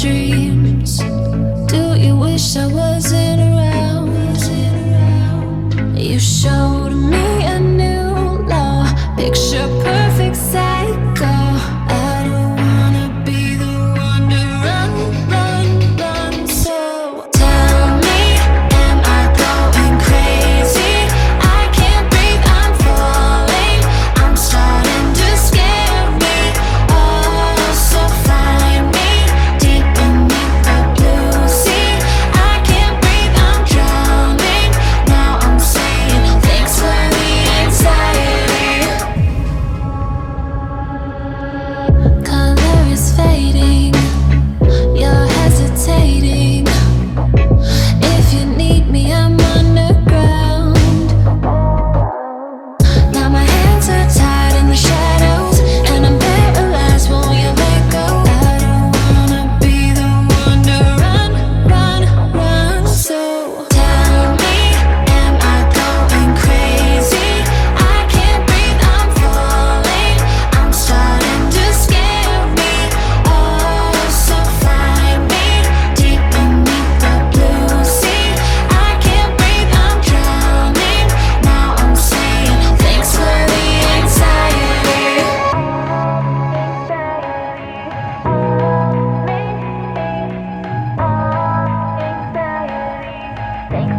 dreams. 0.00 0.98
Do 1.68 1.94
you 1.98 2.16
wish 2.16 2.56
I 2.56 2.66
wasn't 2.66 3.40
around? 3.40 4.08
You 5.98 6.18
showed 6.18 6.94
me 6.94 7.44
a 7.44 7.60
new 7.60 8.48
love, 8.48 8.88
picture. 9.16 9.69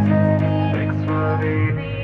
Thanks 0.08 1.06
for 1.06 1.38
leaving. 1.42 2.01